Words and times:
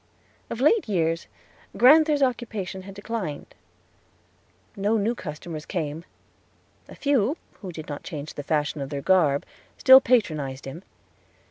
Of 0.49 0.59
late 0.59 0.89
years, 0.89 1.27
Grand'ther's 1.77 2.23
occupation 2.23 2.81
had 2.81 2.95
declined. 2.95 3.53
No 4.75 4.97
new 4.97 5.13
customers 5.13 5.63
came. 5.67 6.05
A 6.89 6.95
few, 6.95 7.37
who 7.61 7.71
did 7.71 7.87
not 7.87 8.01
change 8.01 8.33
the 8.33 8.41
fashion 8.41 8.81
of 8.81 8.89
their 8.89 9.03
garb, 9.03 9.45
still 9.77 10.01
patronized 10.01 10.65
him. 10.65 10.81